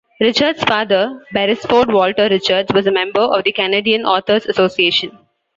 Richards's 0.19 0.63
father, 0.63 1.21
Beresford 1.31 1.93
Walter 1.93 2.27
Richards, 2.27 2.73
was 2.73 2.87
a 2.87 2.91
member 2.91 3.19
of 3.21 3.43
the 3.43 3.51
Canadian 3.51 4.03
Authors' 4.03 4.47
Association. 4.47 5.15